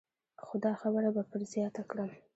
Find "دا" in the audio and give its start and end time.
0.65-0.71